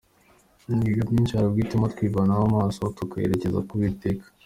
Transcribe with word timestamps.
Imiyaga 0.73 1.09
myinshi 1.13 1.35
hari 1.35 1.47
ubwo 1.47 1.59
ituma 1.65 1.91
twivanaho 1.93 2.41
amaso, 2.49 2.81
tukayerekeza 2.97 3.65
k’Uwiteka. 3.67 4.25